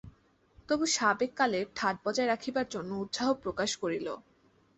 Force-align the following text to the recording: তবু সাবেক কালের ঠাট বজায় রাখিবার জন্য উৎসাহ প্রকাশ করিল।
তবু 0.69 0.85
সাবেক 0.95 1.31
কালের 1.35 1.65
ঠাট 1.75 1.95
বজায় 2.05 2.29
রাখিবার 2.29 2.67
জন্য 2.69 2.91
উৎসাহ 3.03 3.27
প্রকাশ 3.43 3.69
করিল। 3.81 4.07